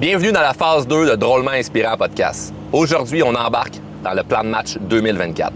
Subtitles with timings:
[0.00, 2.54] Bienvenue dans la phase 2 de Drôlement Inspirant Podcast.
[2.70, 5.52] Aujourd'hui, on embarque dans le plan de match 2024.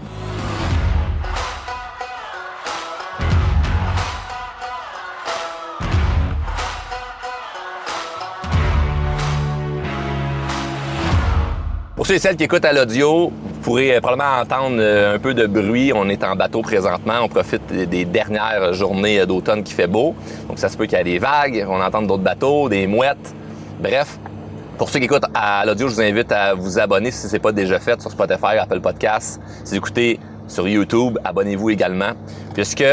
[11.95, 15.33] Pour ceux et celles qui écoutent à l'audio, vous pourrez probablement entendre euh, un peu
[15.33, 15.93] de bruit.
[15.95, 17.21] On est en bateau présentement.
[17.23, 20.13] On profite des dernières journées d'automne qui fait beau.
[20.49, 23.33] Donc ça se peut qu'il y ait des vagues, on entend d'autres bateaux, des mouettes.
[23.79, 24.19] Bref,
[24.77, 27.39] pour ceux qui écoutent à l'audio, je vous invite à vous abonner si ce n'est
[27.39, 29.39] pas déjà fait sur Spotify, Apple Podcasts.
[29.63, 32.13] Si vous écoutez sur YouTube, abonnez-vous également.
[32.53, 32.83] Puisque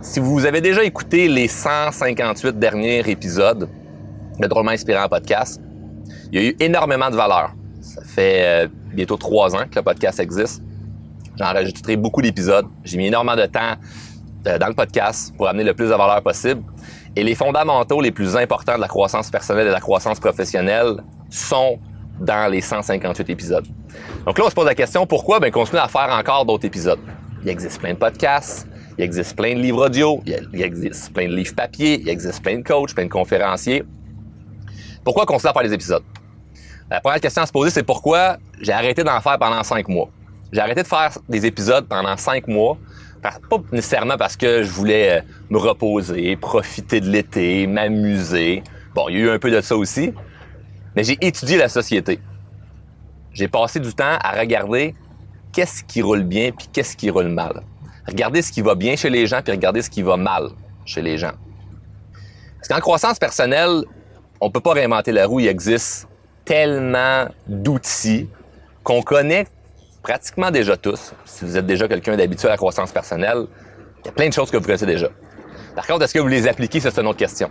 [0.00, 3.68] si vous avez déjà écouté les 158 derniers épisodes
[4.38, 5.60] de Drôlement Inspirant Podcast,
[6.32, 7.52] il y a eu énormément de valeur.
[7.80, 10.62] Ça fait euh, bientôt trois ans que le podcast existe.
[11.36, 12.66] J'ai enregistré beaucoup d'épisodes.
[12.84, 13.74] J'ai mis énormément de temps
[14.46, 16.62] euh, dans le podcast pour amener le plus de valeur possible.
[17.14, 21.02] Et les fondamentaux les plus importants de la croissance personnelle et de la croissance professionnelle
[21.28, 21.78] sont
[22.18, 23.66] dans les 158 épisodes.
[24.24, 25.40] Donc là, on se pose la question, pourquoi?
[25.40, 27.00] Ben, continuer à faire encore d'autres épisodes.
[27.42, 31.34] Il existe plein de podcasts, il existe plein de livres audio, il existe plein de
[31.34, 33.84] livres papier, il existe plein de coachs, plein de conférenciers.
[35.04, 36.04] Pourquoi continuer à faire des épisodes?
[36.90, 40.08] La première question à se poser, c'est pourquoi j'ai arrêté d'en faire pendant cinq mois?
[40.52, 42.78] J'ai arrêté de faire des épisodes pendant cinq mois
[43.22, 48.62] pas nécessairement parce que je voulais euh, me reposer, profiter de l'été, m'amuser.
[48.94, 50.12] Bon, il y a eu un peu de ça aussi.
[50.96, 52.20] Mais j'ai étudié la société.
[53.32, 54.94] J'ai passé du temps à regarder
[55.52, 57.62] qu'est-ce qui roule bien puis qu'est-ce qui roule mal.
[58.06, 60.48] Regarder ce qui va bien chez les gens puis regarder ce qui va mal
[60.84, 61.32] chez les gens.
[62.56, 63.84] Parce qu'en croissance personnelle,
[64.40, 65.40] on peut pas réinventer la roue.
[65.40, 66.08] Il existe
[66.44, 68.28] tellement d'outils
[68.82, 69.46] qu'on connaît
[70.02, 73.46] pratiquement déjà tous, si vous êtes déjà quelqu'un d'habitué à la croissance personnelle,
[74.00, 75.08] il y a plein de choses que vous connaissez déjà.
[75.74, 76.80] Par contre, est-ce que vous les appliquez?
[76.80, 77.50] c'est une autre question.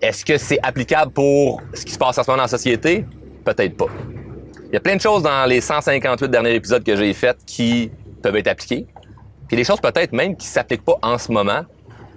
[0.00, 3.04] Est-ce que c'est applicable pour ce qui se passe en ce moment dans la société?
[3.44, 3.86] Peut-être pas.
[4.66, 7.90] Il y a plein de choses dans les 158 derniers épisodes que j'ai faits qui
[8.22, 8.86] peuvent être appliquées.
[9.48, 11.62] Puis des choses peut-être même qui s'appliquent pas en ce moment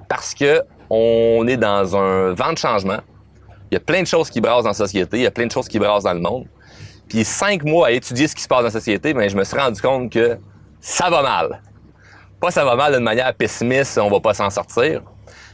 [0.10, 3.00] parce que on est dans un vent de changement.
[3.72, 5.46] Il y a plein de choses qui brassent dans la société, il y a plein
[5.46, 6.46] de choses qui brassent dans le monde.
[7.12, 9.36] Puis cinq mois à étudier ce qui se passe dans la société, mais ben, je
[9.36, 10.38] me suis rendu compte que
[10.80, 11.62] ça va mal.
[12.40, 15.02] Pas ça va mal d'une manière pessimiste, on va pas s'en sortir.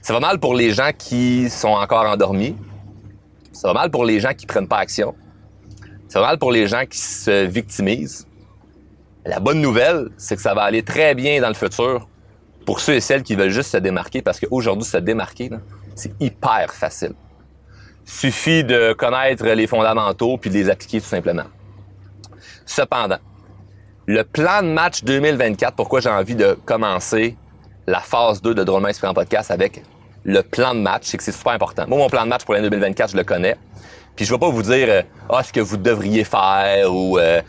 [0.04, 2.56] Ça va mal pour les gens qui sont encore endormis.
[3.54, 5.16] Ça va mal pour les gens qui prennent pas action.
[6.10, 8.28] Ça va mal pour les gens qui se victimisent.
[9.26, 12.08] La bonne nouvelle, c'est que ça va aller très bien dans le futur
[12.68, 15.50] pour ceux et celles qui veulent juste se démarquer parce qu'aujourd'hui, se démarquer,
[15.96, 17.16] c'est hyper facile.
[18.10, 21.44] Suffit de connaître les fondamentaux puis de les appliquer tout simplement.
[22.66, 23.20] Cependant,
[24.06, 27.36] le plan de match 2024, pourquoi j'ai envie de commencer
[27.86, 29.84] la phase 2 de Drôlement Inspirant Podcast avec
[30.24, 31.86] le plan de match, c'est que c'est super important.
[31.88, 33.58] Moi, mon plan de match pour l'année 2024, je le connais.
[34.16, 37.20] Puis je ne vais pas vous dire euh, ah, ce que vous devriez faire ou
[37.20, 37.42] euh,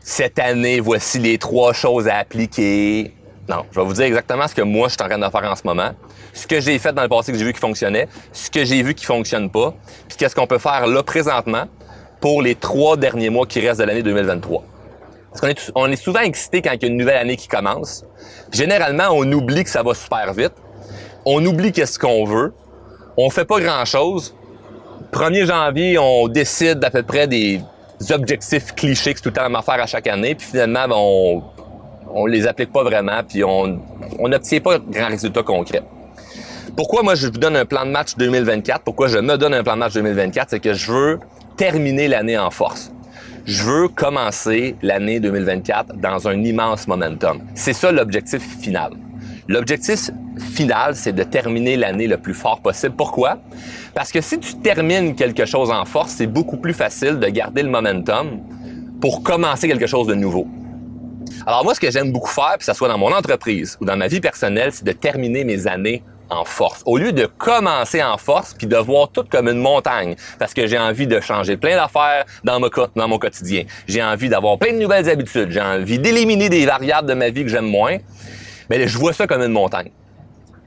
[0.00, 3.12] cette année, voici les trois choses à appliquer.
[3.50, 5.50] Non, je vais vous dire exactement ce que moi, je suis en train de faire
[5.50, 5.90] en ce moment,
[6.32, 8.80] ce que j'ai fait dans le passé que j'ai vu qui fonctionnait, ce que j'ai
[8.80, 9.74] vu qui fonctionne pas,
[10.06, 11.64] puis qu'est-ce qu'on peut faire là présentement
[12.20, 14.62] pour les trois derniers mois qui restent de l'année 2023.
[15.30, 15.40] Parce
[15.74, 18.04] qu'on est, souvent excité quand il y a une nouvelle année qui commence.
[18.52, 20.52] Généralement, on oublie que ça va super vite.
[21.24, 22.54] On oublie qu'est-ce qu'on veut.
[23.16, 24.36] On fait pas grand-chose.
[25.12, 27.60] 1er janvier, on décide d'à peu près des
[28.10, 30.36] objectifs clichés que c'est tout le temps à faire à chaque année.
[30.36, 31.42] Puis finalement, ben, on,
[32.12, 33.78] on les applique pas vraiment, puis on
[34.20, 35.82] n'obtient pas de grands résultats concrets.
[36.76, 38.82] Pourquoi moi je vous donne un plan de match 2024?
[38.82, 40.50] Pourquoi je me donne un plan de match 2024?
[40.50, 41.18] C'est que je veux
[41.56, 42.92] terminer l'année en force.
[43.44, 47.40] Je veux commencer l'année 2024 dans un immense momentum.
[47.54, 48.92] C'est ça l'objectif final.
[49.48, 52.94] L'objectif final, c'est de terminer l'année le plus fort possible.
[52.96, 53.38] Pourquoi?
[53.94, 57.62] Parce que si tu termines quelque chose en force, c'est beaucoup plus facile de garder
[57.62, 58.40] le momentum
[59.00, 60.46] pour commencer quelque chose de nouveau.
[61.46, 63.96] Alors moi, ce que j'aime beaucoup faire, que ce soit dans mon entreprise ou dans
[63.96, 66.82] ma vie personnelle, c'est de terminer mes années en force.
[66.86, 70.66] Au lieu de commencer en force puis de voir tout comme une montagne, parce que
[70.66, 72.60] j'ai envie de changer plein d'affaires dans,
[72.94, 73.64] dans mon quotidien.
[73.88, 75.50] J'ai envie d'avoir plein de nouvelles habitudes.
[75.50, 77.96] J'ai envie d'éliminer des variables de ma vie que j'aime moins.
[78.68, 79.90] Mais je vois ça comme une montagne.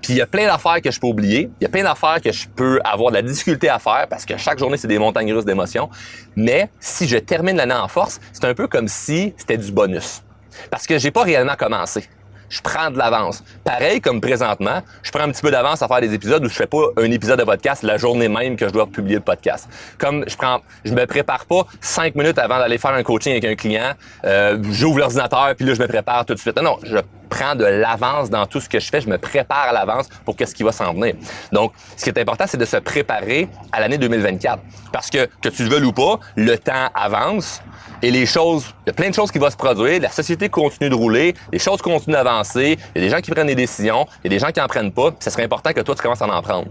[0.02, 1.50] Puis il y a plein d'affaires que je peux oublier.
[1.62, 4.26] Il y a plein d'affaires que je peux avoir de la difficulté à faire parce
[4.26, 5.90] que chaque journée, c'est des montagnes russes d'émotions.
[6.36, 10.22] Mais si je termine l'année en force, c'est un peu comme si c'était du bonus.
[10.70, 12.08] Parce que j'ai pas réellement commencé.
[12.50, 13.44] Je prends de l'avance.
[13.64, 16.54] Pareil comme présentement, je prends un petit peu d'avance à faire des épisodes où je
[16.54, 19.68] fais pas un épisode de podcast la journée même que je dois publier le podcast.
[19.98, 23.46] Comme je prends, je me prépare pas cinq minutes avant d'aller faire un coaching avec
[23.46, 23.94] un client,
[24.26, 26.62] euh, j'ouvre l'ordinateur puis là je me prépare tout de suite.
[26.62, 26.98] Non, je
[27.34, 30.36] prends de l'avance dans tout ce que je fais, je me prépare à l'avance pour
[30.36, 31.16] qu'est-ce qui va s'en venir.
[31.52, 34.62] Donc, ce qui est important, c'est de se préparer à l'année 2024.
[34.92, 37.62] Parce que, que tu le veuilles ou pas, le temps avance
[38.04, 40.50] et les choses, il y a plein de choses qui vont se produire, la société
[40.50, 43.56] continue de rouler, les choses continuent d'avancer, il y a des gens qui prennent des
[43.56, 45.96] décisions, il y a des gens qui en prennent pas, ça serait important que toi,
[45.96, 46.68] tu commences à en prendre.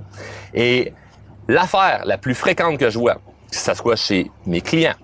[0.54, 0.92] Et
[1.48, 3.14] l'affaire la plus fréquente que je vois,
[3.50, 4.94] que ce soit chez mes clients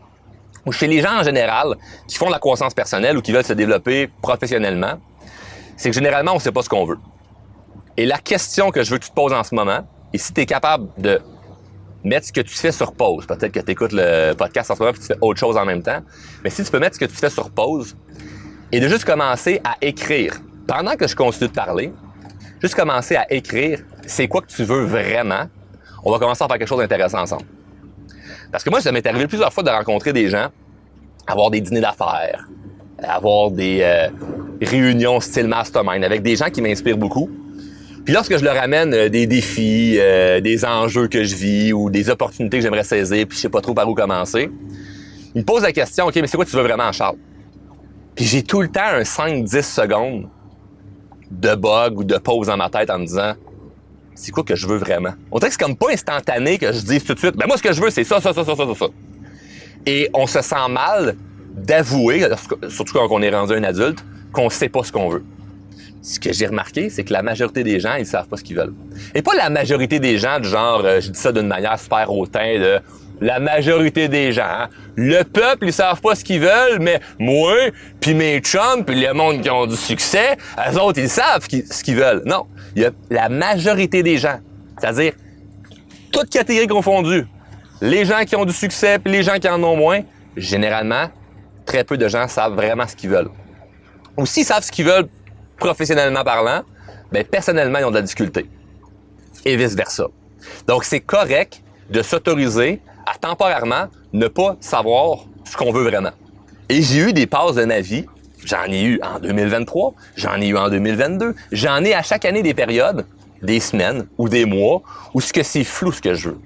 [0.67, 1.75] ou chez les gens en général
[2.07, 4.99] qui font de la croissance personnelle ou qui veulent se développer professionnellement,
[5.79, 6.99] c'est que généralement, on ne sait pas ce qu'on veut.
[7.97, 10.35] Et la question que je veux que tu te poses en ce moment, et si
[10.35, 11.21] tu es capable de
[12.05, 14.83] mettre ce que tu fais sur pause, peut-être que tu écoutes le podcast en ce
[14.83, 16.01] moment et tu fais autre chose en même temps,
[16.45, 17.97] mais si tu peux mettre ce que tu fais sur pause
[18.73, 20.35] et de juste commencer à écrire,
[20.67, 21.93] pendant que je continue de parler,
[22.61, 25.45] juste commencer à écrire c'est quoi que tu veux vraiment,
[26.05, 27.47] on va commencer à faire quelque chose d'intéressant ensemble.
[28.51, 30.49] Parce que moi, ça m'est arrivé plusieurs fois de rencontrer des gens,
[31.27, 32.49] avoir des dîners d'affaires,
[33.03, 34.09] avoir des euh,
[34.61, 37.31] réunions style mastermind avec des gens qui m'inspirent beaucoup.
[38.05, 41.91] Puis lorsque je leur amène euh, des défis, euh, des enjeux que je vis ou
[41.91, 44.51] des opportunités que j'aimerais saisir, puis je sais pas trop par où commencer,
[45.35, 47.17] ils me posent la question, OK, mais c'est quoi tu veux vraiment, Charles?
[48.15, 50.29] Puis j'ai tout le temps un 5-10 secondes
[51.31, 53.35] de bug ou de pause dans ma tête en me disant,
[54.15, 55.13] c'est quoi que je veux vraiment?
[55.31, 57.57] On dirait que c'est comme pas instantané que je dise tout de suite, ben moi,
[57.57, 58.87] ce que je veux, c'est ça, ça, ça, ça, ça, ça.
[59.87, 61.17] Et on se sent mal
[61.55, 62.27] d'avouer,
[62.69, 65.25] surtout quand on est rendu un adulte, qu'on sait pas ce qu'on veut.
[66.03, 68.57] Ce que j'ai remarqué, c'est que la majorité des gens, ils savent pas ce qu'ils
[68.57, 68.75] veulent.
[69.15, 72.11] Et pas la majorité des gens du genre, euh, je dis ça d'une manière super
[72.13, 72.81] hautain,
[73.21, 74.47] la majorité des gens.
[74.49, 74.69] Hein.
[74.97, 77.55] Le peuple, ils savent pas ce qu'ils veulent, mais moi,
[78.01, 80.37] puis mes chums, puis le monde qui ont du succès,
[80.71, 82.23] eux autres, ils savent ce qu'ils veulent.
[82.27, 82.47] Non,
[82.77, 84.39] il y a la majorité des gens,
[84.79, 85.13] c'est-à-dire
[86.13, 87.27] toutes catégories confondues.
[87.81, 90.01] Les gens qui ont du succès, puis les gens qui en ont moins,
[90.37, 91.11] généralement,
[91.65, 93.31] très peu de gens savent vraiment ce qu'ils veulent.
[94.19, 95.09] Ou s'ils savent ce qu'ils veulent
[95.57, 96.63] professionnellement parlant,
[97.13, 98.51] ben personnellement, ils ont de la difficulté.
[99.45, 100.09] Et vice-versa.
[100.67, 106.11] Donc, c'est correct de s'autoriser à temporairement ne pas savoir ce qu'on veut vraiment.
[106.69, 108.05] Et j'ai eu des passes de ma vie.
[108.45, 111.35] J'en ai eu en 2023, j'en ai eu en 2022.
[111.53, 113.07] J'en ai à chaque année des périodes,
[113.43, 114.83] des semaines ou des mois
[115.15, 116.41] où ce que c'est flou ce que je veux.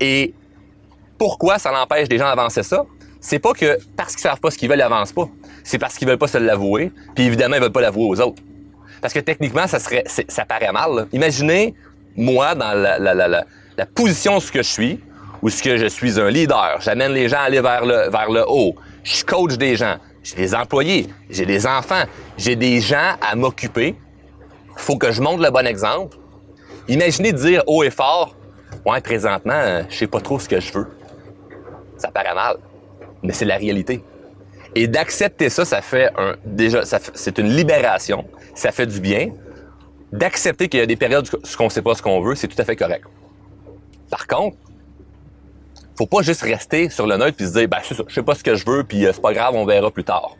[0.00, 0.34] Et
[1.18, 2.84] pourquoi ça l'empêche des gens d'avancer ça?
[3.20, 5.28] C'est pas que parce qu'ils savent pas ce qu'ils veulent, ils avancent pas.
[5.66, 8.40] C'est parce qu'ils veulent pas se l'avouer, puis évidemment, ils veulent pas l'avouer aux autres.
[9.00, 11.08] Parce que techniquement, ça serait, ça paraît mal.
[11.12, 11.74] Imaginez
[12.16, 13.44] moi dans la, la, la,
[13.76, 15.00] la position ce que je suis,
[15.42, 18.30] où ce que je suis un leader, j'amène les gens à aller vers le, vers
[18.30, 22.04] le haut, je coach des gens, j'ai des employés, j'ai des enfants,
[22.38, 23.96] j'ai des gens à m'occuper.
[24.76, 26.16] Faut que je montre le bon exemple.
[26.86, 28.36] Imaginez dire haut et fort,
[28.84, 30.86] ouais, présentement, je sais pas trop ce que je veux.
[31.98, 32.58] Ça paraît mal,
[33.24, 34.04] mais c'est la réalité.
[34.78, 36.82] Et d'accepter ça, ça fait un, déjà,
[37.14, 39.30] c'est une libération, ça fait du bien.
[40.12, 42.60] D'accepter qu'il y a des périodes où on sait pas ce qu'on veut, c'est tout
[42.60, 43.06] à fait correct.
[44.10, 44.58] Par contre,
[45.96, 48.44] faut pas juste rester sur le neutre puis se dire, ben, je sais pas ce
[48.44, 50.36] que je veux, puis euh, c'est pas grave, on verra plus tard.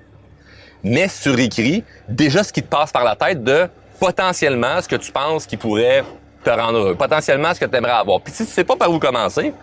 [0.85, 3.67] Mais sur écrit, déjà ce qui te passe par la tête de
[3.99, 6.05] potentiellement ce que tu penses qui pourrait
[6.45, 8.21] te rendre heureux, potentiellement ce que tu aimerais avoir.
[8.21, 9.55] Puis si tu sais pas par où commencer,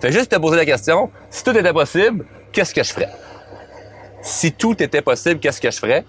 [0.00, 3.27] fais juste te poser la question, si tout était possible, qu'est-ce que je ferais?
[4.22, 6.04] Si tout était possible, qu'est-ce que je ferais?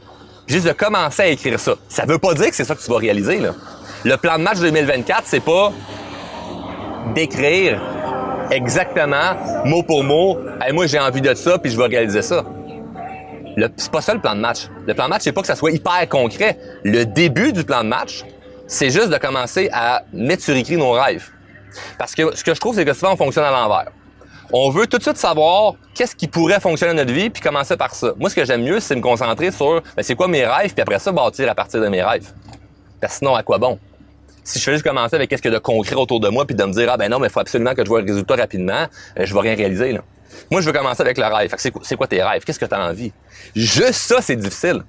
[0.48, 1.76] Juste de commencer à écrire ça.
[1.88, 3.40] Ça veut pas dire que c'est ça que tu vas réaliser.
[4.04, 5.72] Le plan de match 2024, c'est pas
[7.14, 7.82] d'écrire
[8.52, 9.36] exactement,
[9.66, 10.40] mot pour mot,
[10.74, 12.44] moi j'ai envie de ça, puis je vais réaliser ça.
[13.78, 14.70] C'est pas ça le plan de match.
[14.88, 16.58] Le plan de match, c'est pas que ça soit hyper concret.
[16.84, 18.24] Le début du plan de match,
[18.68, 21.30] c'est juste de commencer à mettre sur écrit nos rêves.
[21.98, 23.92] Parce que ce que je trouve, c'est que souvent on fonctionne à l'envers.
[24.52, 27.78] On veut tout de suite savoir qu'est-ce qui pourrait fonctionner dans notre vie, puis commencer
[27.78, 28.14] par ça.
[28.18, 30.82] Moi, ce que j'aime mieux, c'est me concentrer sur ben, c'est quoi mes rêves, puis
[30.82, 32.32] après ça, bâtir à partir de mes rêves.
[33.00, 33.78] Parce sinon, à quoi bon?
[34.50, 36.46] si je fais juste commencer avec qu'est-ce qu'il y a de concret autour de moi,
[36.46, 38.08] puis de me dire, ah ben non, mais il faut absolument que je vois le
[38.08, 38.88] résultat rapidement,
[39.20, 40.00] euh, je vais rien réaliser.
[40.52, 41.54] Moi, je veux commencer avec le rêve.
[41.58, 42.44] c'est, quoi, quoi tes rêves?
[42.44, 43.12] Qu'est-ce que tu as envie?
[43.56, 44.84] Juste ça, c'est difficile.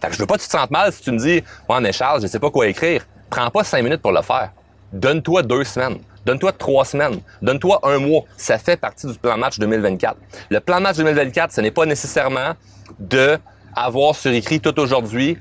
[0.00, 1.80] Fait que je veux pas que tu te sentes mal si tu me dis, ouais,
[1.80, 3.04] mais Charles, je sais pas quoi écrire.
[3.28, 4.52] Prends pas cinq minutes pour le faire.
[4.92, 5.98] Donne-toi deux semaines.
[6.24, 7.20] Donne-toi trois semaines.
[7.40, 8.24] Donne-toi un mois.
[8.36, 10.16] Ça fait partie du plan match 2024.
[10.50, 12.52] Le plan match 2024, ce n'est pas nécessairement
[12.98, 13.38] de
[13.74, 15.38] avoir sur écrit tout aujourd'hui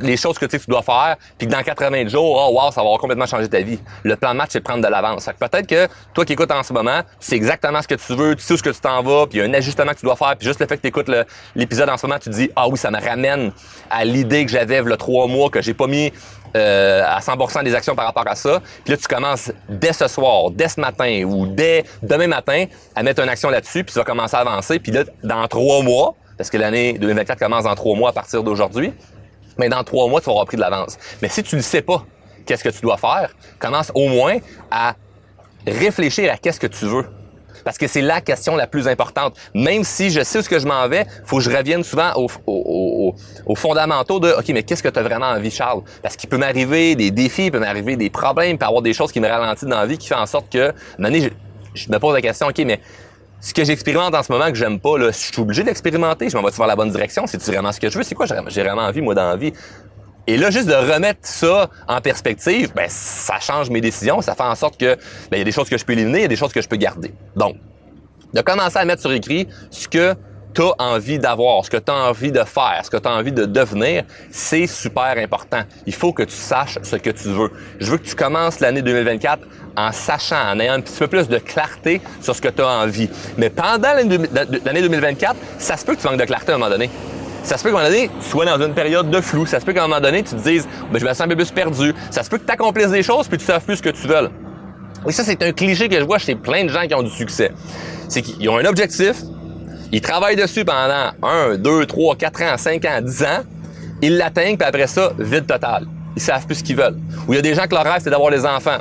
[0.00, 2.88] les choses que tu, dois faire, puis que dans 80 jours, oh wow, ça va
[2.98, 3.80] complètement changé ta vie.
[4.04, 5.28] Le plan de match, c'est prendre de l'avance.
[5.38, 8.36] Peut-être que toi qui écoutes en ce moment, tu sais exactement ce que tu veux,
[8.36, 9.98] tu sais où ce que tu t'en vas, puis il y a un ajustement que
[9.98, 11.10] tu dois faire, puis juste le fait que tu écoutes
[11.54, 13.52] l'épisode en ce moment, tu te dis, ah oui, ça me ramène
[13.90, 16.12] à l'idée que j'avais le trois mois, que j'ai pas mis
[16.56, 18.60] euh, à 100% des actions par rapport à ça.
[18.84, 22.64] Puis là, tu commences dès ce soir, dès ce matin ou dès demain matin
[22.94, 24.80] à mettre une action là-dessus, puis tu vas commencer à avancer.
[24.80, 28.42] Puis là, dans trois mois, parce que l'année 2024 commence dans trois mois à partir
[28.42, 28.92] d'aujourd'hui.
[29.60, 30.98] Mais dans trois mois, tu auras pris de l'avance.
[31.20, 32.02] Mais si tu ne sais pas
[32.46, 34.38] qu'est-ce que tu dois faire, commence au moins
[34.70, 34.94] à
[35.66, 37.04] réfléchir à qu'est-ce que tu veux.
[37.62, 39.36] Parce que c'est la question la plus importante.
[39.52, 42.10] Même si je sais où ce que je m'en vais, faut que je revienne souvent
[42.16, 45.82] aux, fondamentaux de OK, mais qu'est-ce que tu as vraiment envie, Charles?
[46.02, 48.80] Parce qu'il peut m'arriver des défis, il peut m'arriver des problèmes, il peut y avoir
[48.80, 51.28] des choses qui me ralentissent dans la vie qui font en sorte que, je,
[51.74, 52.80] je me pose la question, OK, mais
[53.40, 56.36] ce que j'expérimente en ce moment que j'aime pas, là, je suis obligé d'expérimenter, je
[56.36, 58.62] m'en vais vers la bonne direction, c'est vraiment ce que je veux, c'est quoi j'ai
[58.62, 59.52] vraiment envie, moi, dans la vie?
[60.26, 64.42] Et là, juste de remettre ça en perspective, ben, ça change mes décisions, ça fait
[64.42, 64.94] en sorte que,
[65.30, 66.52] ben, il y a des choses que je peux éliminer, il y a des choses
[66.52, 67.14] que je peux garder.
[67.34, 67.56] Donc,
[68.32, 70.14] de commencer à mettre sur écrit ce que
[70.54, 73.12] tu as envie d'avoir, ce que tu as envie de faire, ce que tu as
[73.12, 75.62] envie de devenir, c'est super important.
[75.86, 77.50] Il faut que tu saches ce que tu veux.
[77.78, 79.42] Je veux que tu commences l'année 2024
[79.76, 82.68] en sachant, en ayant un petit peu plus de clarté sur ce que tu as
[82.68, 83.08] envie.
[83.36, 86.70] Mais pendant l'année 2024, ça se peut que tu manques de clarté à un moment
[86.70, 86.90] donné.
[87.42, 89.46] Ça se peut qu'à un moment donné, tu sois dans une période de flou.
[89.46, 91.28] Ça se peut qu'à un moment donné, tu te dises, ben, je me sens un
[91.28, 91.94] peu plus perdu.
[92.10, 93.90] Ça se peut que tu accomplisses des choses puis tu ne sais plus ce que
[93.90, 94.28] tu veux.
[95.08, 97.10] Et ça, c'est un cliché que je vois chez plein de gens qui ont du
[97.10, 97.52] succès.
[98.08, 99.22] C'est qu'ils ont un objectif,
[99.92, 103.26] ils travaillent dessus pendant 1, 2, 3, 4 ans, 5 ans, 10 ans,
[104.02, 105.86] ils l'atteignent, puis après ça, vide total.
[106.16, 106.96] Ils savent plus ce qu'ils veulent.
[107.26, 108.78] Ou il y a des gens que leur rêve, c'est d'avoir des enfants.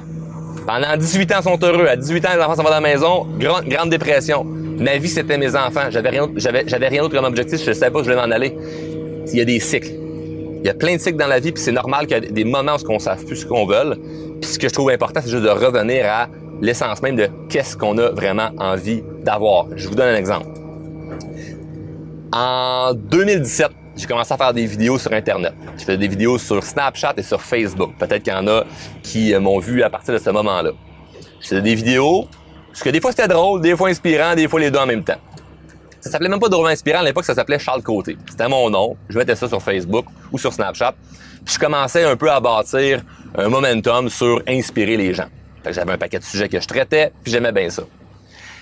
[0.65, 1.87] Pendant 18 ans, ils sont heureux.
[1.87, 3.27] À 18 ans, les enfants s'en vont dans la maison.
[3.39, 4.43] Grande, grande dépression.
[4.43, 5.89] Ma vie, c'était mes enfants.
[5.89, 7.61] J'avais rien, j'avais, rien d'autre comme objectif.
[7.63, 8.55] Je ne savais pas où je voulais m'en aller.
[9.31, 9.91] Il y a des cycles.
[10.61, 12.31] Il y a plein de cycles dans la vie, puis c'est normal qu'il y ait
[12.31, 13.95] des moments où on ne sait plus ce qu'on veut.
[14.41, 16.27] Puis ce que je trouve important, c'est juste de revenir à
[16.61, 19.67] l'essence même de qu'est-ce qu'on a vraiment envie d'avoir.
[19.75, 20.58] Je vous donne un exemple.
[22.31, 25.53] En 2017, j'ai commencé à faire des vidéos sur Internet.
[25.77, 27.93] Je faisais des vidéos sur Snapchat et sur Facebook.
[27.97, 28.65] Peut-être qu'il y en a
[29.01, 30.71] qui euh, m'ont vu à partir de ce moment-là.
[31.41, 32.27] Je faisais des vidéos,
[32.67, 35.03] parce que des fois c'était drôle, des fois inspirant, des fois les deux en même
[35.03, 35.17] temps.
[36.01, 38.15] Ça s'appelait même pas drôle inspirant, à l'époque ça s'appelait Charles Côté.
[38.29, 38.95] C'était mon nom.
[39.09, 40.93] Je mettais ça sur Facebook ou sur Snapchat.
[41.43, 43.01] Puis je commençais un peu à bâtir
[43.35, 45.27] un momentum sur inspirer les gens.
[45.65, 47.83] j'avais un paquet de sujets que je traitais, puis j'aimais bien ça.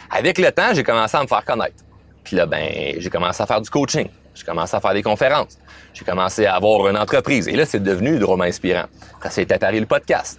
[0.10, 1.84] Avec le temps, j'ai commencé à me faire connaître.
[2.28, 4.10] Puis là, ben, j'ai commencé à faire du coaching.
[4.36, 5.58] J'ai commencé à faire des conférences.
[5.94, 7.48] J'ai commencé à avoir une entreprise.
[7.48, 8.84] Et là, c'est devenu drôlement inspirant.
[9.24, 10.38] Ça s'est apparu le podcast.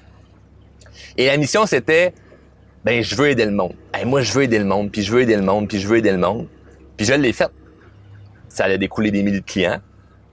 [1.16, 2.12] Et la mission, c'était,
[2.84, 3.72] ben, je veux aider le monde.
[4.04, 5.96] moi, je veux aider le monde, puis je veux aider le monde, puis je veux
[5.96, 6.46] aider le monde.
[6.98, 7.50] Puis je l'ai fait.
[8.50, 9.80] Ça allait découler des milliers de clients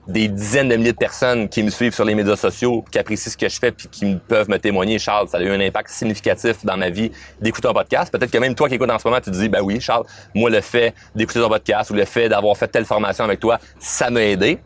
[0.08, 3.32] des dizaines de milliers de personnes qui me suivent sur les médias sociaux, qui apprécient
[3.32, 5.90] ce que je fais, puis qui peuvent me témoigner, Charles, ça a eu un impact
[5.90, 7.10] significatif dans ma vie
[7.40, 8.12] d'écouter un podcast.
[8.12, 10.04] Peut-être que même toi qui écoutes en ce moment, tu te dis, ben oui, Charles,
[10.34, 13.58] moi, le fait d'écouter ton podcast ou le fait d'avoir fait telle formation avec toi,
[13.80, 14.58] ça m'a aidé.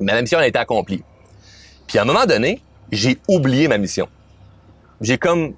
[0.00, 1.02] Mais ma mission a été accomplie.
[1.86, 4.08] Puis à un moment donné, j'ai oublié ma mission.
[5.00, 5.54] J'ai comme...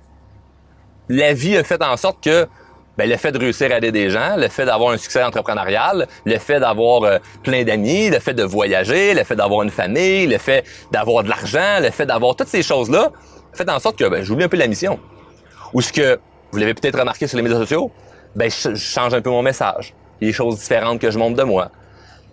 [1.09, 2.47] La vie a fait en sorte que
[2.99, 6.09] ben, le fait de réussir à aider des gens, le fait d'avoir un succès entrepreneurial,
[6.26, 10.26] le fait d'avoir euh, plein d'amis, le fait de voyager, le fait d'avoir une famille,
[10.26, 13.12] le fait d'avoir de l'argent, le fait d'avoir toutes ces choses-là,
[13.52, 14.99] fait en sorte que ben, j'oublie un peu la mission.
[15.73, 16.19] Ou ce que
[16.50, 17.93] vous l'avez peut-être remarqué sur les médias sociaux,
[18.35, 19.95] ben, je, change un peu mon message.
[20.21, 21.71] Il y a des choses différentes que je montre de moi.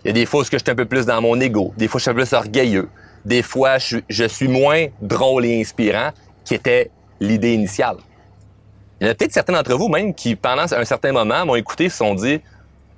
[0.04, 1.74] Il y a des fois où je suis un peu plus dans mon ego.
[1.78, 2.90] Des fois, je suis un peu plus orgueilleux.
[3.24, 6.10] Des fois, je, suis moins drôle et inspirant,
[6.44, 7.98] qui était l'idée initiale.
[9.00, 11.56] Il y en a peut-être certains d'entre vous même qui, pendant un certain moment, m'ont
[11.56, 12.42] écouté et se sont dit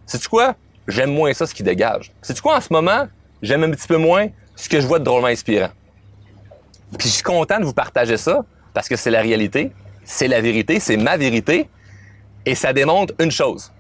[0.06, 0.56] Sais-tu quoi?
[0.88, 2.12] J'aime moins ça, ce qui dégage.
[2.22, 3.08] Sais-tu quoi En ce moment,
[3.42, 5.70] j'aime un petit peu moins ce que je vois de drôlement inspirant.
[6.98, 9.72] Puis je suis content de vous partager ça parce que c'est la réalité,
[10.04, 11.70] c'est la vérité, c'est ma vérité.
[12.46, 13.72] Et ça démontre une chose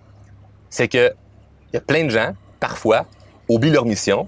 [0.69, 1.13] c'est que
[1.71, 3.05] il y a plein de gens, parfois,
[3.49, 4.27] oublient leur mission,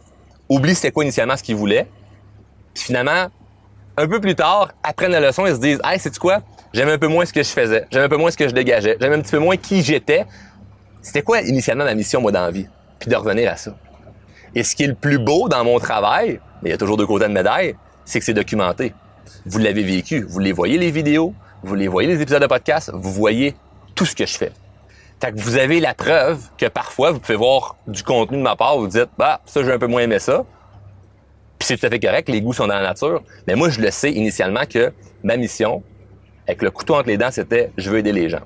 [0.49, 1.87] oublient c'était quoi initialement ce qu'ils voulaient,
[2.73, 3.27] puis finalement,
[3.97, 6.41] un peu plus tard, apprennent la leçon et se disent Hey, sais-tu quoi?
[6.73, 7.85] J'aime un peu moins ce que je faisais.
[7.91, 8.97] J'aime un peu moins ce que je dégageais.
[8.99, 10.25] J'aime un petit peu moins qui j'étais.
[11.01, 12.67] C'était quoi initialement ma mission, moi, dans la vie?
[12.99, 13.75] Puis de revenir à ça.
[14.53, 16.97] Et ce qui est le plus beau dans mon travail, mais il y a toujours
[16.97, 18.93] deux côtés de médaille, c'est que c'est documenté.
[19.45, 20.25] Vous l'avez vécu.
[20.27, 21.33] Vous les voyez, les vidéos.
[21.63, 22.91] Vous les voyez, les épisodes de podcast.
[22.93, 23.55] Vous voyez
[23.95, 24.51] tout ce que je fais.
[25.21, 28.55] Fait que vous avez la preuve que parfois, vous pouvez voir du contenu de ma
[28.55, 30.45] part, vous dites, bah, ça, j'ai un peu moins aimé ça.
[31.57, 33.21] Puis c'est tout à fait correct, les goûts sont dans la nature.
[33.45, 35.83] Mais moi, je le sais initialement que ma mission,
[36.49, 38.41] avec le couteau entre les dents, c'était je veux aider les gens.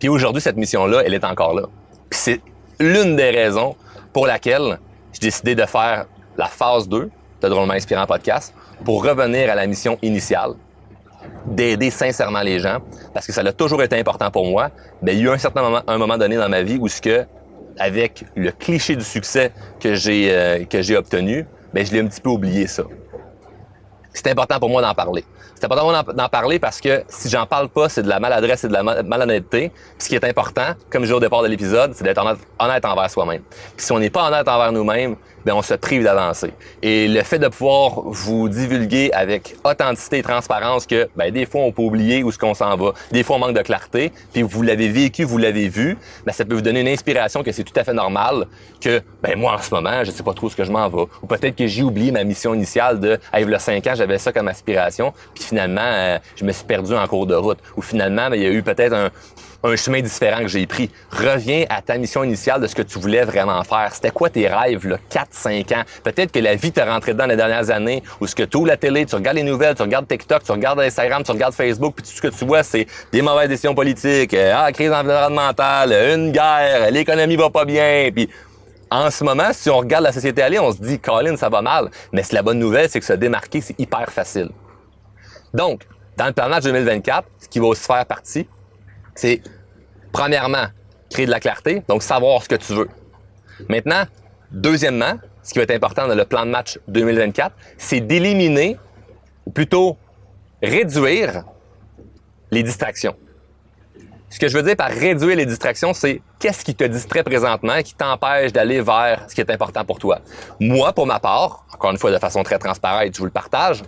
[0.00, 1.62] Puis aujourd'hui, cette mission-là, elle est encore là.
[2.10, 2.40] Puis c'est
[2.80, 3.76] l'une des raisons
[4.12, 4.80] pour laquelle
[5.12, 7.10] j'ai décidé de faire la phase 2
[7.42, 8.52] de Drôlement Inspirant Podcast
[8.84, 10.54] pour revenir à la mission initiale,
[11.46, 12.78] d'aider sincèrement les gens,
[13.12, 14.70] parce que ça a toujours été important pour moi.
[15.00, 16.88] Mais il y a eu un certain moment, un moment donné dans ma vie où
[16.88, 17.24] ce que,
[17.78, 22.30] avec le cliché du succès que j'ai euh, obtenu, ben je l'ai un petit peu
[22.30, 22.82] oublié ça.
[24.14, 25.24] C'est important pour moi d'en parler.
[25.56, 28.20] C'est important pour moi d'en parler parce que si j'en parle pas, c'est de la
[28.20, 29.72] maladresse et de la malhonnêteté.
[29.98, 32.24] ce qui est important, comme je dis au départ de l'épisode, c'est d'être
[32.58, 33.42] honnête, envers soi-même.
[33.76, 36.52] Si on n'est pas honnête envers nous-mêmes, ben on se prive d'avancer.
[36.82, 41.62] Et le fait de pouvoir vous divulguer avec authenticité et transparence que ben des fois
[41.62, 44.42] on peut oublier où ce qu'on s'en va, des fois on manque de clarté, puis
[44.42, 45.96] vous l'avez vécu, vous l'avez vu,
[46.26, 48.46] ben ça peut vous donner une inspiration que c'est tout à fait normal
[48.80, 51.04] que ben moi en ce moment, je sais pas trop ce que je m'en vais
[51.22, 54.18] ou peut-être que j'ai oublié ma mission initiale de hey, il y 5 ans, j'avais
[54.18, 57.58] ça comme aspiration, puis finalement euh, je me suis perdu en cours de route.
[57.76, 59.10] Ou finalement ben, il y a eu peut-être un
[59.64, 60.90] un chemin différent que j'ai pris.
[61.10, 63.90] Reviens à ta mission initiale de ce que tu voulais vraiment faire.
[63.92, 65.82] C'était quoi tes rêves, là, 4, 5 ans?
[66.02, 68.66] Peut-être que la vie t'a rentré dedans les dernières années, ou ce que tu ouvres
[68.66, 71.94] la télé, tu regardes les nouvelles, tu regardes TikTok, tu regardes Instagram, tu regardes Facebook,
[71.96, 75.92] puis tout ce que tu vois, c'est des mauvaises décisions politiques, euh, ah, crise environnementale,
[76.14, 78.28] une guerre, l'économie va pas bien, puis
[78.90, 81.62] en ce moment, si on regarde la société aller, on se dit, Colin, ça va
[81.62, 81.90] mal.
[82.12, 84.50] Mais la bonne nouvelle, c'est que se démarquer, c'est hyper facile.
[85.52, 88.46] Donc, dans le plan match 2024, ce qui va aussi faire partie,
[89.14, 89.40] c'est
[90.14, 90.66] premièrement,
[91.10, 92.88] créer de la clarté, donc savoir ce que tu veux.
[93.68, 94.04] Maintenant,
[94.50, 98.78] deuxièmement, ce qui va être important dans le plan de match 2024, c'est d'éliminer,
[99.44, 99.98] ou plutôt
[100.62, 101.44] réduire
[102.50, 103.16] les distractions.
[104.30, 107.82] Ce que je veux dire par réduire les distractions, c'est qu'est-ce qui te distrait présentement
[107.82, 110.20] qui t'empêche d'aller vers ce qui est important pour toi?
[110.60, 113.82] Moi, pour ma part, encore une fois de façon très transparente, je vous le partage,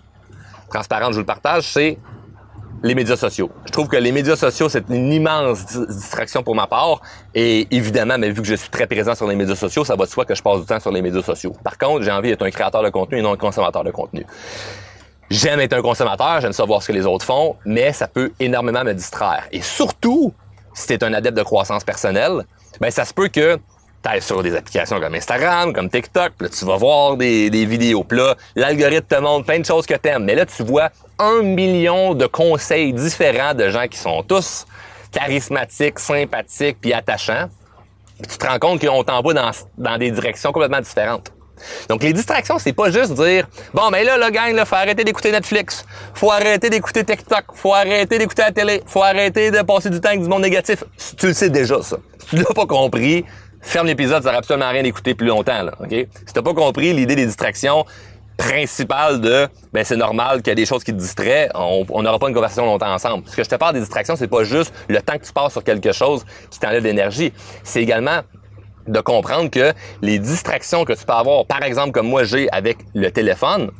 [0.68, 1.98] transparente, je vous le partage, c'est
[2.82, 3.50] les médias sociaux.
[3.66, 7.00] Je trouve que les médias sociaux, c'est une immense distraction pour ma part.
[7.34, 10.04] Et évidemment, mais vu que je suis très présent sur les médias sociaux, ça va
[10.04, 11.52] de soi que je passe du temps sur les médias sociaux.
[11.64, 14.26] Par contre, j'ai envie d'être un créateur de contenu et non un consommateur de contenu.
[15.28, 18.84] J'aime être un consommateur, j'aime savoir ce que les autres font, mais ça peut énormément
[18.84, 19.48] me distraire.
[19.50, 20.32] Et surtout,
[20.72, 22.44] si tu es un adepte de croissance personnelle,
[22.80, 23.58] ben ça se peut que
[24.20, 28.04] sur des applications comme Instagram, comme TikTok, là, tu vas voir des, vidéos.
[28.04, 30.24] Puis là, l'algorithme te montre plein de choses que tu aimes.
[30.24, 34.66] Mais là, tu vois un million de conseils différents de gens qui sont tous
[35.12, 37.48] charismatiques, sympathiques, puis attachants.
[38.28, 41.32] tu te rends compte qu'on t'envoie dans, dans des directions complètement différentes.
[41.88, 45.04] Donc les distractions, c'est pas juste dire bon mais là le gang là, faut arrêter
[45.04, 45.84] d'écouter Netflix,
[46.14, 50.10] faut arrêter d'écouter TikTok, faut arrêter d'écouter la télé, faut arrêter de passer du temps
[50.10, 50.84] avec du monde négatif.
[51.16, 51.96] Tu le sais déjà ça.
[52.28, 53.24] Tu l'as pas compris,
[53.70, 55.90] ferme l'épisode, ça sert absolument rien d'écouter plus longtemps, là, OK?
[55.90, 57.84] Si t'as pas compris l'idée des distractions
[58.36, 62.18] principales de, ben, c'est normal qu'il y a des choses qui te distraient, on n'aura
[62.18, 63.24] pas une conversation longtemps ensemble.
[63.26, 65.52] Ce que je te parle des distractions, c'est pas juste le temps que tu passes
[65.52, 67.32] sur quelque chose qui t'enlève l'énergie.
[67.64, 68.20] C'est également
[68.86, 72.78] de comprendre que les distractions que tu peux avoir, par exemple, comme moi j'ai avec
[72.94, 73.70] le téléphone,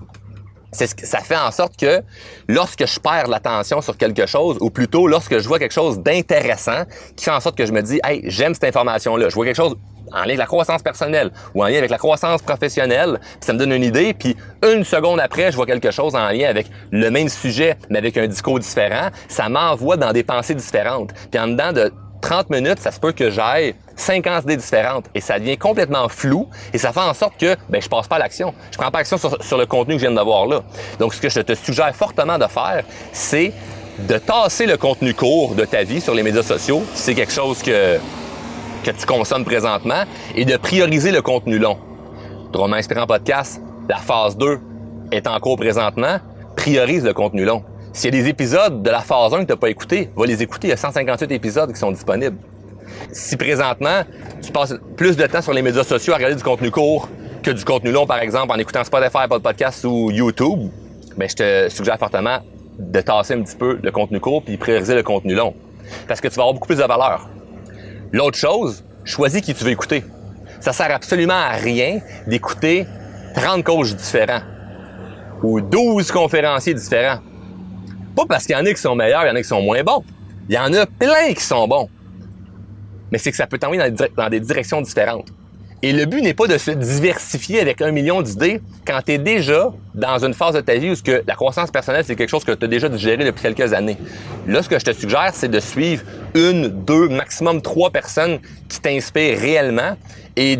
[0.76, 2.02] c'est ce que ça fait en sorte que
[2.48, 6.84] lorsque je perds l'attention sur quelque chose, ou plutôt lorsque je vois quelque chose d'intéressant,
[7.16, 9.56] qui fait en sorte que je me dis, hey, j'aime cette information-là, je vois quelque
[9.56, 9.76] chose
[10.12, 13.58] en lien avec la croissance personnelle ou en lien avec la croissance professionnelle, ça me
[13.58, 17.10] donne une idée, puis une seconde après, je vois quelque chose en lien avec le
[17.10, 21.12] même sujet, mais avec un discours différent, ça m'envoie dans des pensées différentes.
[21.30, 21.92] Puis en dedans de
[22.26, 26.48] 30 minutes, ça se peut que j'aille 50 idées différentes et ça devient complètement flou
[26.74, 28.52] et ça fait en sorte que ben, je passe pas à l'action.
[28.72, 30.62] Je prends pas action sur, sur, le contenu que je viens d'avoir là.
[30.98, 33.52] Donc, ce que je te suggère fortement de faire, c'est
[34.00, 36.82] de tasser le contenu court de ta vie sur les médias sociaux.
[36.94, 37.98] C'est quelque chose que,
[38.82, 40.02] que tu consommes présentement
[40.34, 41.78] et de prioriser le contenu long.
[42.50, 44.58] Drôlement inspirant podcast, la phase 2
[45.12, 46.18] est en cours présentement.
[46.56, 47.62] Priorise le contenu long.
[47.96, 50.26] S'il y a des épisodes de la phase 1 que tu n'as pas écouté, va
[50.26, 50.66] les écouter.
[50.66, 52.36] Il y a 158 épisodes qui sont disponibles.
[53.10, 54.02] Si présentement,
[54.42, 57.08] tu passes plus de temps sur les médias sociaux à regarder du contenu court
[57.42, 60.68] que du contenu long, par exemple, en écoutant Spotify, Apple Podcast ou YouTube,
[61.16, 62.40] ben, je te suggère fortement
[62.78, 65.54] de tasser un petit peu le contenu court puis prioriser le contenu long.
[66.06, 67.30] Parce que tu vas avoir beaucoup plus de valeur.
[68.12, 70.04] L'autre chose, choisis qui tu veux écouter.
[70.60, 72.84] Ça sert absolument à rien d'écouter
[73.36, 74.42] 30 coachs différents
[75.42, 77.20] ou 12 conférenciers différents.
[78.16, 79.60] Pas parce qu'il y en a qui sont meilleurs, il y en a qui sont
[79.60, 80.02] moins bons.
[80.48, 81.88] Il y en a plein qui sont bons.
[83.12, 85.28] Mais c'est que ça peut t'envoyer dans, des directions différentes.
[85.82, 89.18] Et le but n'est pas de se diversifier avec un million d'idées quand tu es
[89.18, 92.44] déjà dans une phase de ta vie où que la croissance personnelle, c'est quelque chose
[92.44, 93.98] que tu as déjà digéré depuis quelques années.
[94.46, 96.02] Là, ce que je te suggère, c'est de suivre
[96.34, 99.96] une, deux, maximum trois personnes qui t'inspirent réellement
[100.36, 100.58] et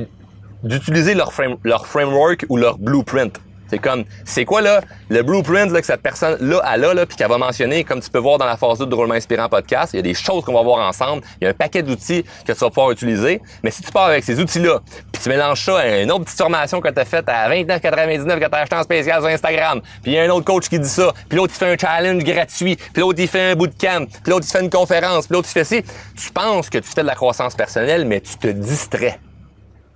[0.62, 1.33] d'utiliser leur,
[1.64, 3.40] leur framework ou leur blueprint.
[3.68, 7.16] C'est comme, c'est quoi là, le blueprint là, que cette personne-là a là, là puis
[7.16, 9.92] qu'elle va mentionner, comme tu peux voir dans la phase 2 de Drôlement Inspirant Podcast,
[9.92, 12.24] il y a des choses qu'on va voir ensemble, il y a un paquet d'outils
[12.46, 14.81] que tu vas pouvoir utiliser, mais si tu pars avec ces outils-là,
[15.12, 18.38] puis tu mélanges ça à une autre petite formation que tu as faite à 29,99
[18.38, 20.68] que tu as acheté en spécial sur Instagram, puis il y a un autre coach
[20.68, 23.55] qui dit ça, puis l'autre il fait un challenge gratuit, puis l'autre il fait un
[23.57, 25.83] bootcamp, puis l'autre il fait une conférence, puis l'autre il fait ci,
[26.16, 29.18] tu penses que tu fais de la croissance personnelle, mais tu te distrais.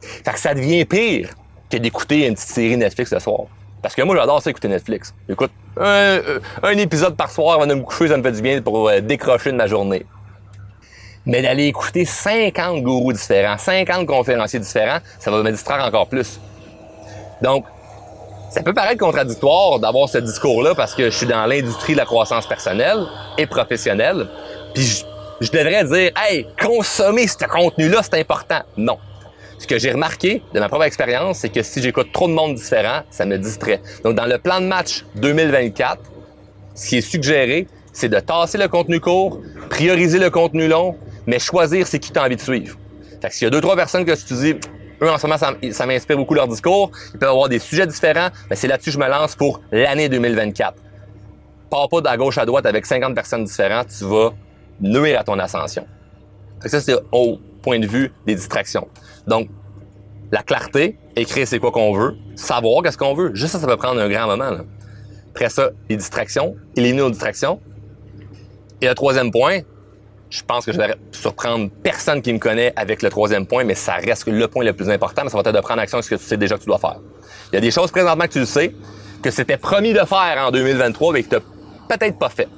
[0.00, 1.30] Fait que ça devient pire
[1.70, 3.46] que d'écouter une petite série Netflix ce soir.
[3.82, 5.14] Parce que moi, j'adore ça écouter Netflix.
[5.28, 6.18] Écoute, un,
[6.62, 9.00] un, épisode par soir avant de me coucher, ça me fait du bien pour euh,
[9.00, 10.04] décrocher de ma journée.
[11.26, 16.40] Mais d'aller écouter 50 gourous différents, 50 conférenciers différents, ça va me distraire encore plus.
[17.42, 17.64] Donc,
[18.50, 22.04] ça peut paraître contradictoire d'avoir ce discours-là parce que je suis dans l'industrie de la
[22.04, 23.06] croissance personnelle
[23.38, 24.28] et professionnelle.
[24.74, 25.04] Puis je,
[25.40, 28.60] je devrais dire, hey, consommer ce contenu-là, c'est important.
[28.76, 28.98] Non.
[29.60, 32.54] Ce que j'ai remarqué de ma propre expérience, c'est que si j'écoute trop de monde
[32.54, 33.82] différent, ça me distrait.
[34.02, 36.00] Donc, dans le plan de match 2024,
[36.74, 40.96] ce qui est suggéré, c'est de tasser le contenu court, prioriser le contenu long,
[41.26, 42.78] mais choisir c'est qui tu as envie de suivre.
[43.20, 44.54] Fait que s'il y a deux, trois personnes que tu dis,
[45.02, 48.30] eux, en ce moment, ça, m'inspire beaucoup leur discours, ils peuvent avoir des sujets différents,
[48.48, 50.74] mais c'est là-dessus que je me lance pour l'année 2024.
[51.68, 54.32] Pars pas de gauche à droite avec 50 personnes différentes, tu vas
[54.80, 55.86] nuire à ton ascension.
[56.64, 58.88] ça, c'est au point de vue des distractions.
[59.26, 59.48] Donc,
[60.32, 63.34] la clarté, écrire c'est quoi qu'on veut, savoir qu'est-ce qu'on veut.
[63.34, 64.64] Juste ça, ça peut prendre un grand moment.
[65.30, 67.60] Après ça, les distractions, éliminer nos distractions.
[68.80, 69.60] Et le troisième point,
[70.30, 73.74] je pense que je vais surprendre personne qui me connaît avec le troisième point, mais
[73.74, 76.04] ça reste le point le plus important, mais ça va être de prendre action sur
[76.04, 77.00] ce que tu sais déjà que tu dois faire.
[77.52, 78.74] Il y a des choses présentement que tu le sais,
[79.22, 82.48] que c'était promis de faire en 2023, mais que tu n'as peut-être pas fait.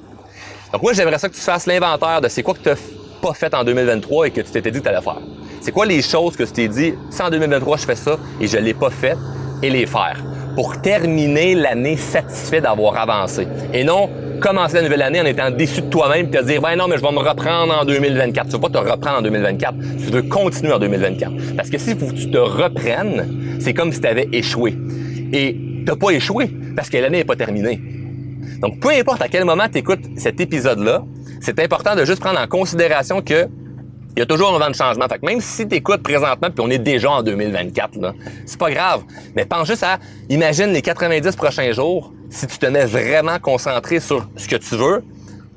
[0.73, 2.77] Donc moi, j'aimerais ça que tu fasses l'inventaire de c'est quoi que tu n'as
[3.23, 5.23] pas fait en 2023 et que tu t'étais dit que faire.
[5.61, 8.47] C'est quoi les choses que tu t'es dit, si en 2023 je fais ça et
[8.49, 9.17] je l'ai pas fait,
[9.63, 10.23] et les faire
[10.55, 13.47] pour terminer l'année satisfait d'avoir avancé.
[13.73, 16.77] Et non commencer la nouvelle année en étant déçu de toi-même et te dire, ben
[16.77, 18.49] non, mais je vais me reprendre en 2024.
[18.49, 19.75] Tu veux pas te reprendre en 2024.
[20.05, 21.33] Tu veux continuer en 2024.
[21.57, 24.77] Parce que si tu te reprennes, c'est comme si tu avais échoué.
[25.33, 25.57] Et
[25.87, 27.81] t'as pas échoué parce que l'année n'est pas terminée.
[28.61, 31.05] Donc, peu importe à quel moment tu écoutes cet épisode-là,
[31.43, 33.49] c'est important de juste prendre en considération que
[34.15, 35.09] il y a toujours un vent de changement.
[35.09, 38.13] Fait que même si tu écoutes présentement puis on est déjà en 2024, là,
[38.47, 39.03] c'est pas grave.
[39.35, 44.01] Mais pense juste à, imagine les 90 prochains jours, si tu te mets vraiment concentré
[44.01, 45.03] sur ce que tu veux,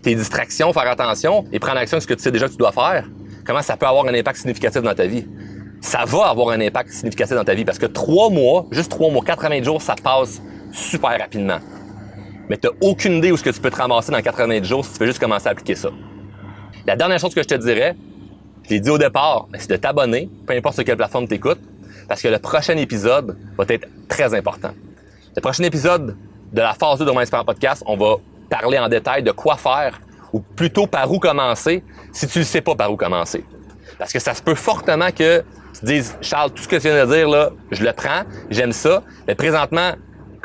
[0.02, 2.58] tes distractions, faire attention et prendre action sur ce que tu sais déjà que tu
[2.58, 3.08] dois faire,
[3.46, 5.28] comment ça peut avoir un impact significatif dans ta vie?
[5.82, 9.12] Ça va avoir un impact significatif dans ta vie parce que trois mois, juste trois
[9.12, 11.60] mois, 80 jours, ça passe super rapidement.
[12.50, 14.94] Mais tu aucune idée où ce que tu peux te ramasser dans 80 jours si
[14.94, 15.90] tu veux juste commencer à appliquer ça.
[16.86, 17.96] La dernière chose que je te dirais,
[18.64, 21.60] je l'ai dit au départ, c'est de t'abonner, peu importe sur quelle plateforme tu écoutes,
[22.08, 24.72] parce que le prochain épisode va être très important.
[25.36, 26.16] Le prochain épisode
[26.54, 28.16] de la phase 2 de mon Inspirant Podcast, on va
[28.50, 30.00] parler en détail de quoi faire,
[30.32, 33.44] ou plutôt par où commencer, si tu ne sais pas par où commencer.
[33.98, 36.84] Parce que ça se peut fortement que tu te dises, Charles, tout ce que tu
[36.84, 39.94] viens de dire, là, je le prends, j'aime ça, mais présentement,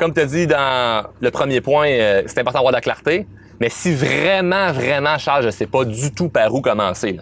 [0.01, 3.27] comme tu as dit dans le premier point, euh, c'est important d'avoir de la clarté,
[3.59, 7.19] mais si vraiment, vraiment, Charles, je ne sais pas du tout par où commencer,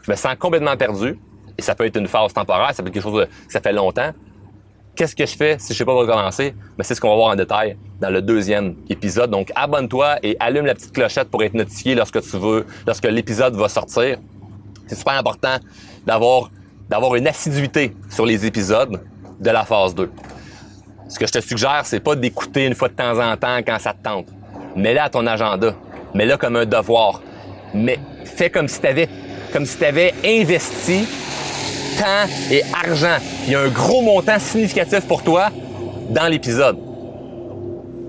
[0.00, 1.20] je me sens complètement perdu,
[1.58, 4.12] et ça peut être une phase temporaire, ça peut être quelque chose ça fait longtemps.
[4.96, 6.54] Qu'est-ce que je fais si je sais pas où recommencer?
[6.78, 9.30] Mais c'est ce qu'on va voir en détail dans le deuxième épisode.
[9.30, 13.54] Donc, abonne-toi et allume la petite clochette pour être notifié lorsque tu veux, lorsque l'épisode
[13.56, 14.16] va sortir.
[14.86, 15.56] C'est super important
[16.06, 16.50] d'avoir,
[16.88, 19.02] d'avoir une assiduité sur les épisodes
[19.38, 20.10] de la phase 2.
[21.12, 23.78] Ce que je te suggère, c'est pas d'écouter une fois de temps en temps quand
[23.78, 24.28] ça te tente.
[24.74, 25.74] Mets-le à ton agenda.
[26.14, 27.20] Mets-le comme un devoir.
[27.74, 29.10] Mais fais comme si tu avais
[29.52, 31.06] comme si tu avais investi
[31.98, 33.18] temps et argent.
[33.44, 35.50] Il y a un gros montant significatif pour toi
[36.08, 36.78] dans l'épisode.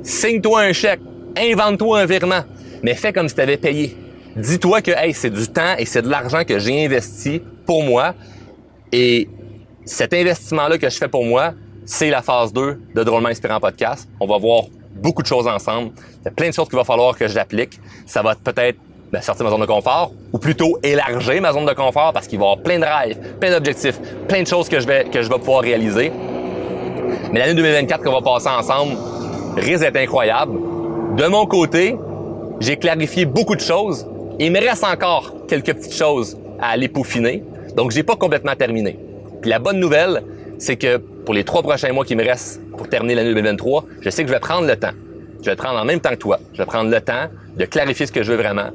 [0.03, 1.01] Signe-toi un chèque,
[1.37, 2.45] invente-toi un virement,
[2.83, 3.97] mais fais comme si tu avais payé.
[4.37, 8.15] Dis-toi que hey, c'est du temps et c'est de l'argent que j'ai investi pour moi
[8.93, 9.27] et
[9.83, 11.53] cet investissement-là que je fais pour moi,
[11.85, 14.07] c'est la phase 2 de Drôlement Inspirant Podcast.
[14.19, 14.63] On va voir
[14.95, 15.91] beaucoup de choses ensemble.
[16.21, 17.79] Il y a plein de choses qu'il va falloir que j'applique.
[18.05, 18.77] Ça va peut-être
[19.11, 22.39] ben, sortir ma zone de confort, ou plutôt élargir ma zone de confort parce qu'il
[22.39, 25.21] va y avoir plein de rêves, plein d'objectifs, plein de choses que je vais, que
[25.21, 26.11] je vais pouvoir réaliser.
[27.31, 28.97] Mais l'année 2024 qu'on va passer ensemble
[29.57, 30.57] risque d'être incroyable.
[31.15, 31.95] De mon côté,
[32.59, 34.07] j'ai clarifié beaucoup de choses
[34.39, 37.43] il me reste encore quelques petites choses à aller peaufiner.
[37.75, 38.97] Donc, j'ai pas complètement terminé.
[39.41, 40.23] Puis la bonne nouvelle,
[40.63, 44.09] c'est que pour les trois prochains mois qui me restent pour terminer l'année 2023, je
[44.09, 44.93] sais que je vais prendre le temps.
[45.41, 46.39] Je vais prendre en même temps que toi.
[46.53, 48.69] Je vais prendre le temps de clarifier ce que je veux vraiment,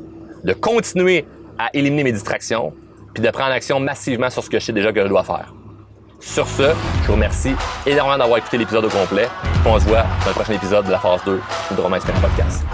[0.44, 1.24] de continuer
[1.58, 2.74] à éliminer mes distractions,
[3.14, 5.54] puis de prendre action massivement sur ce que je sais déjà que je dois faire.
[6.20, 7.54] Sur ce, je vous remercie
[7.86, 9.28] énormément d'avoir écouté l'épisode au complet.
[9.64, 11.40] on se voit dans le prochain épisode de la phase 2
[11.74, 12.64] du Romain Podcast.